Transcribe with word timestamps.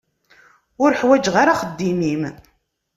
Ur 0.83 0.91
ḥwaǧeɣ 0.99 1.35
ara 1.41 1.51
axeddim-im. 1.53 2.23